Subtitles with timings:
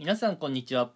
[0.00, 0.92] 皆さんこんにちは。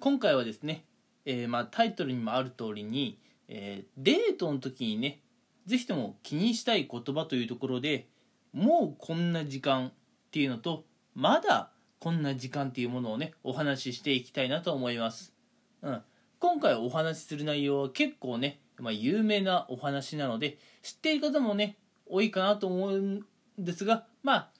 [0.00, 0.86] 今回はですね、
[1.26, 5.20] えーまあ、タイトルにもある通りに、えーデートの時にね
[5.66, 8.08] ぜひとも気にしたい言葉というところで
[8.54, 9.92] もうこんな時間っ
[10.30, 15.34] ていうのとまだこんな時間っていうものをねお話ししていきたいなと思います、
[15.82, 16.00] うん、
[16.38, 21.76] 今回お話しする内容は結構ね、まあ、有名なお話なので知っている方もね
[22.06, 23.26] 多いかなと思うん
[23.58, 24.50] ですがまあ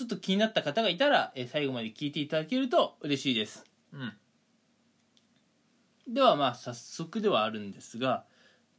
[0.00, 3.66] ちょっと気になった方がいたら、え最後まで聞いていただけると嬉しいです。
[3.92, 4.14] うん。
[6.08, 8.24] ではまあ早速ではあるんですが、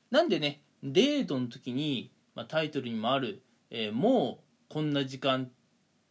[0.09, 5.49] なんでね、デートの時に、まあ、タイトルにもある、えーもうこんな時間っ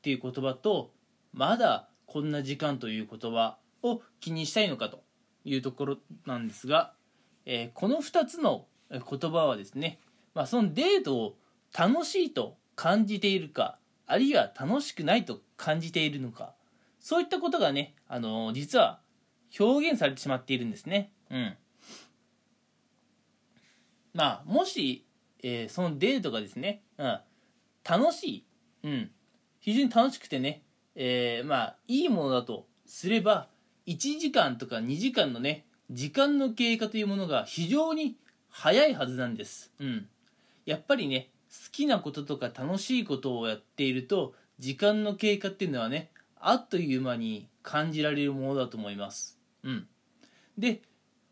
[0.00, 0.92] ていう言葉と、
[1.32, 5.02] まだこんな時間という言葉を気にしたいのかと
[5.44, 6.92] いうところなんですが、
[7.46, 9.98] えーこの2つの言葉はですね、
[10.34, 11.36] まあ、そのデートを
[11.76, 16.54] 楽しいと感じているかあるいは楽しくないと感じているのか
[17.00, 19.00] そういったことがね、あの実は
[19.58, 21.12] 表現されてしまっているんですね。
[21.30, 21.56] うん。
[24.12, 25.06] まあ、もし、
[25.42, 27.20] えーそのデートがですね、うん、
[27.88, 28.44] 楽しい、
[28.84, 29.10] うん、
[29.60, 30.62] 非常に楽しくてね、
[30.94, 33.48] えーまあ、いいものだとすれば、
[33.86, 38.16] 1時間とか2時間のね、時間の経過というものが非常に
[38.50, 39.72] 早いはずなんです。
[39.78, 40.08] うん。
[40.66, 49.38] やっぱりね、好きなこととか楽しいことをやっていると、時間の経過っていうのはね、あっという間に感じられるものだと思います。
[49.64, 49.86] うん。
[50.56, 50.82] で、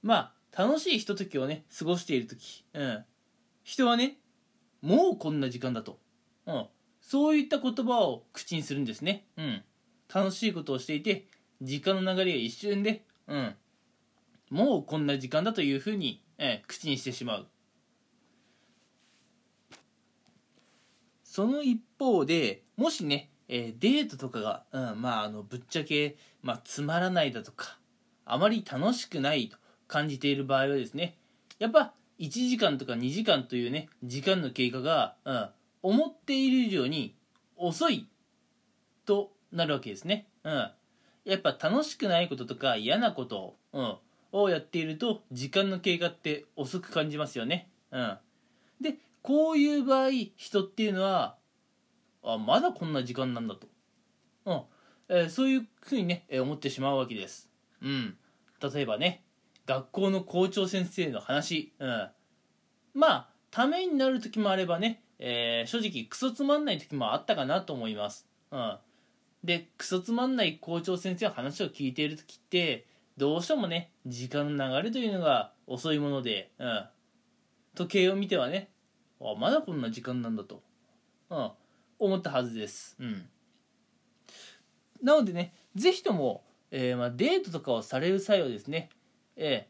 [0.02, 3.04] まあ、楽しいひとときをね、過ごしているとき、うん。
[3.62, 4.18] 人はね、
[4.82, 5.98] もうこんな時間だと。
[6.46, 6.66] うん。
[7.00, 9.26] そういった言葉を口にするんですね。
[9.36, 9.62] うん。
[10.12, 11.26] 楽しいことをしていて、
[11.62, 13.54] 時間の流れが一瞬で、うん。
[14.50, 17.46] もうこんな時間だというふうに、え口にしてしまう。
[21.38, 27.78] その一方でもしね、えーデートとかが、うん、まああのぶっちゃけ、まあ、つまらないだとか
[28.24, 31.16] あまり楽しくないと感じている場合はですね
[31.60, 35.48] やっぱ1時間とか2時間というね時間の経過が、うん、
[35.84, 37.14] 思っている以上に
[37.56, 38.08] 遅い
[39.06, 40.26] となるわけですね。
[40.42, 40.70] うん、
[41.24, 43.96] やっぱ楽しくないこととか嫌なことを,、うん、
[44.32, 47.70] をやっていると時間の経過って遅く感じますよね。
[47.92, 48.18] うん、
[48.80, 51.36] でこういう場合人っていうのは
[52.22, 53.68] あまだこんな時間なんだと、
[54.44, 54.62] うん。
[55.08, 57.48] えーそういうふうにね、えー思ってしまうわけです。
[57.80, 58.16] うん、
[58.60, 59.24] 例えばね
[59.66, 62.08] 学校の校長先生の話、うん、
[62.94, 68.26] まあためになる時もあればね、えー正直クソつまんない時もあったかなと思います。
[68.50, 68.78] うん、
[69.44, 72.86] でクソつまんない校長先生の話を聞いている時って
[73.16, 76.84] どうしてもね時間の流れというのが遅いもので、うん、
[77.74, 78.70] 時計を見てはね
[79.20, 80.62] あまだこんな時間なんだと、
[81.30, 81.50] うん、
[81.98, 82.96] 思ったはずです。
[83.00, 83.28] うん、
[85.02, 88.90] なのでねぜひとも、えーまあ、デートとかをされる際はですね、
[89.36, 89.68] え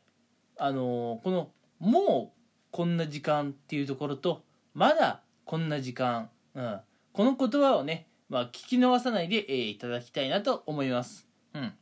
[0.57, 2.39] ーあのーこの「もう
[2.71, 4.43] こんな時間」っていうところと
[4.75, 6.81] 「まだこんな時間」うん、
[7.13, 11.29] この言葉をね、まあ、聞き逃さないで、えーいただきたいなと思います。
[11.55, 11.73] うん、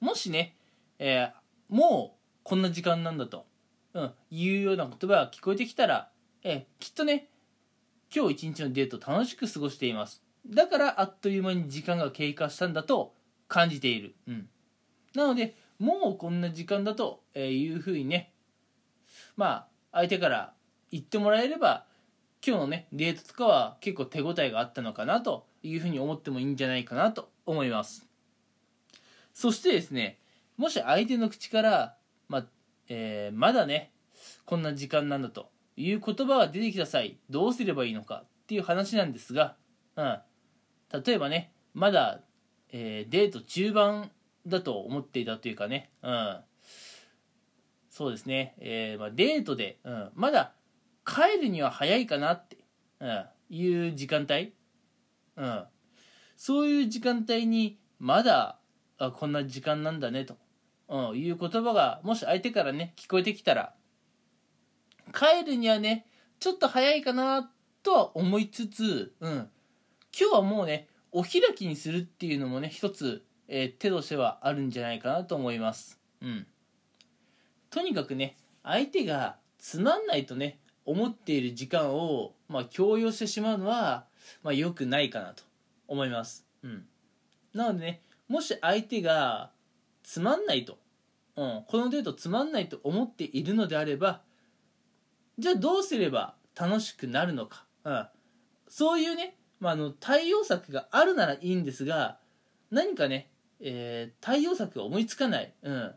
[0.00, 0.56] もしね、
[0.98, 3.46] えーもうこんな時間なんだと、
[3.94, 6.10] うん、いうような言葉が聞こえてきたら、
[6.46, 7.28] えきっとね
[8.14, 10.22] 今日一日のデート楽しく過ごしています。
[10.46, 13.14] だからあっという間に時間が経過したんだと
[13.48, 14.48] 感じている、うん、
[15.14, 18.32] なのでもうこんな時間だというふうにね
[19.36, 20.52] まあ相手から
[20.90, 21.86] 言ってもらえれば
[22.46, 28.06] 今日のねデートとかは結構手応えがあったのかなというふうに思ってもいいんじゃないかなと思います。
[29.32, 30.18] そしてですね
[30.58, 31.96] もし相手の口から、
[32.28, 32.44] まあ
[32.88, 33.92] えーまだね
[34.44, 39.56] こんな時間なんだという言葉が出てきた際どうすればいいのかっていう話なんですが、
[39.96, 40.18] うん、
[41.04, 42.20] 例えばねまだ、
[42.72, 44.10] えーデート中盤
[44.46, 46.38] だと思っていたというかね、うん、
[47.88, 50.52] そうですね、えーまあ、デートで、うん、まだ
[51.06, 52.58] 帰るには早いかなって、
[53.00, 54.52] うん、いう時間帯、
[55.36, 55.64] うん、
[56.36, 58.58] そういう時間帯にまだ
[58.98, 60.36] あこんな時間なんだねと、
[60.88, 63.74] うん、いう言葉がもし相手からね聞こえてきたら
[65.14, 66.06] 帰るにはね
[66.40, 67.50] ちょっと早いかな
[67.82, 69.32] とは思いつつ、うん、
[70.18, 76.00] 今日はもうねお開きにするっていうのもね一つ、えー手としてはあるんじゃないかなと思います。
[76.20, 76.46] うん、
[77.70, 84.06] とにかくね相手がつまんないとね思っている時間を、まあ、強要してしまうのは、
[84.42, 85.44] まあ、良くないかなと
[85.86, 86.46] 思います。
[86.62, 86.84] うん、
[87.52, 89.50] なのでねもし相手が
[90.02, 90.78] つまんないと、
[91.36, 94.22] うん、このデートつまんないと思っているのであれば
[95.38, 98.06] じゃあどうすれば楽しくなるのか、うん、
[98.68, 102.18] そういうね、まあ、あの対応策があるならいいんですが
[102.70, 105.94] 何かねえー対応策が思いつかない、うん、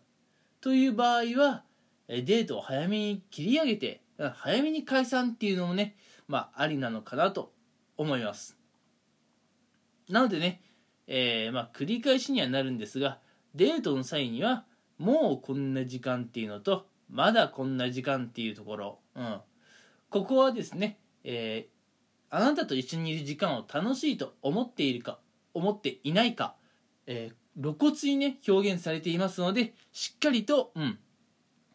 [0.61, 1.63] という場合は
[2.07, 4.29] デートを早めに切り上げてうん。
[4.29, 5.95] 早めに解散っていうのもね
[6.27, 7.53] まあありなのかなと
[7.97, 8.57] 思います。
[10.09, 10.61] なのでね、
[11.07, 13.19] えーまあ繰り返しにはなるんですが
[13.55, 14.65] デートの際には
[14.97, 19.39] もうこんな時間っていうのとまだこんな時間っていうところ、うん、
[20.09, 21.77] ここはですね、えー
[22.29, 25.17] あなたと一緒にいる時間を楽しいと思っているか
[25.53, 26.55] 思っていないか、
[27.05, 30.99] えー露骨にね表現されていますのでしっかりと、うん、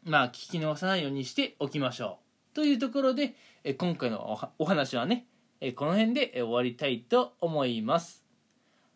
[0.05, 2.19] まあ聞き逃さないようにしておきましょ
[2.53, 2.55] う。
[2.55, 3.35] というところで、
[3.65, 5.27] えー今回のお話はね、
[5.61, 8.25] えーこの辺で終わりたいと思います。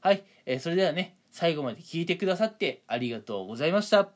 [0.01, 4.16] はい、えーそれではね最後まで聞いてくださってありがとうございました。